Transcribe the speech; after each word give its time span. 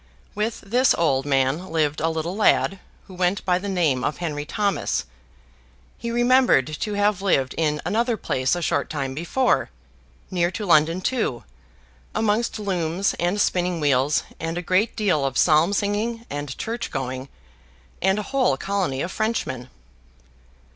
With 0.33 0.61
this 0.61 0.95
old 0.95 1.27
man 1.27 1.67
lived 1.67 2.01
a 2.01 2.09
little 2.09 2.35
lad, 2.35 2.79
who 3.05 3.13
went 3.13 3.45
by 3.45 3.59
the 3.59 3.69
name 3.69 4.03
of 4.03 4.17
Henry 4.17 4.45
Thomas. 4.45 5.05
He 5.99 6.09
remembered 6.09 6.65
to 6.79 6.93
have 6.93 7.21
lived 7.21 7.53
in 7.55 7.81
another 7.85 8.17
place 8.17 8.55
a 8.55 8.63
short 8.63 8.89
time 8.89 9.13
before, 9.13 9.69
near 10.31 10.49
to 10.49 10.65
London 10.65 11.01
too, 11.01 11.43
amongst 12.15 12.57
looms 12.57 13.13
and 13.19 13.39
spinning 13.39 13.79
wheels, 13.79 14.23
and 14.39 14.57
a 14.57 14.63
great 14.63 14.95
deal 14.95 15.23
of 15.23 15.37
psalm 15.37 15.71
singing 15.71 16.25
and 16.31 16.57
church 16.57 16.89
going, 16.89 17.29
and 18.01 18.17
a 18.17 18.23
whole 18.33 18.57
colony 18.57 19.03
of 19.03 19.11
Frenchmen. 19.11 19.69